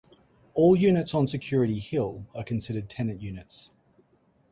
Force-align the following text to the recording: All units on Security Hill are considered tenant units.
All 0.55 0.75
units 0.75 1.13
on 1.13 1.27
Security 1.27 1.77
Hill 1.77 2.25
are 2.33 2.43
considered 2.43 2.89
tenant 2.89 3.21
units. 3.21 3.71